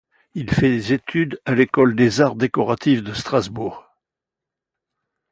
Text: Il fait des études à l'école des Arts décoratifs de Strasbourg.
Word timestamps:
Il 0.33 0.49
fait 0.49 0.71
des 0.71 0.93
études 0.93 1.39
à 1.45 1.53
l'école 1.53 1.95
des 1.95 2.21
Arts 2.21 2.33
décoratifs 2.35 3.03
de 3.03 3.13
Strasbourg. 3.13 3.87